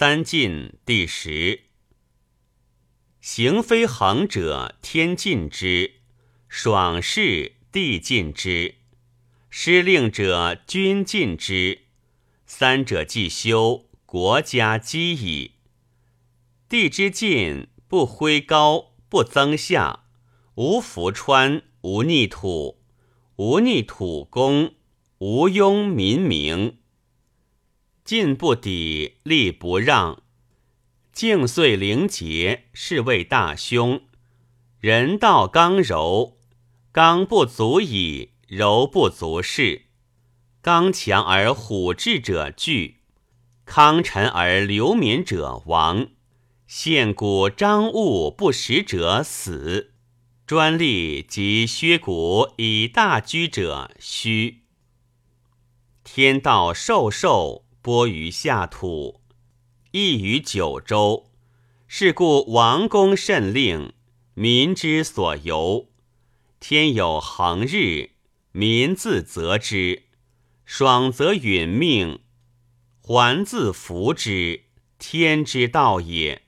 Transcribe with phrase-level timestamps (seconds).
[0.00, 1.62] 三晋第十。
[3.20, 5.94] 行非恒者，天尽之；
[6.48, 8.74] 爽事，地尽之；
[9.50, 11.80] 失令者，君尽之。
[12.46, 15.54] 三者既修，国家基矣。
[16.68, 20.04] 地之尽，不挥高，不增下，
[20.54, 22.78] 无浮川，无逆土，
[23.34, 24.76] 无逆土公，
[25.18, 26.78] 无庸民名。
[28.08, 30.22] 进不抵，力不让，
[31.12, 34.00] 静遂灵节，是谓大凶。
[34.80, 36.38] 人道刚柔，
[36.90, 39.82] 刚不足以，柔不足恃。
[40.62, 43.00] 刚强而虎志者惧，
[43.66, 46.08] 康臣而流民者亡。
[46.66, 49.92] 献古张物不食者死，
[50.46, 54.62] 专利及削谷以大居者虚。
[56.02, 57.67] 天道授受。
[57.80, 59.20] 播于下土，
[59.92, 61.30] 益于九州。
[61.86, 63.94] 是故王公慎令，
[64.34, 65.88] 民之所由。
[66.60, 68.10] 天有恒日，
[68.52, 70.02] 民自择之；
[70.66, 72.20] 爽则允命，
[73.00, 74.64] 还自服之。
[74.98, 76.47] 天之道也。